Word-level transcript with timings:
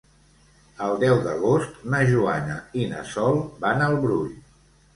El 0.85 0.93
deu 1.03 1.19
d'agost 1.27 1.77
na 1.95 2.01
Joana 2.09 2.57
i 2.81 2.89
na 2.97 3.07
Sol 3.13 3.41
van 3.69 3.87
al 3.91 4.03
Brull. 4.09 4.29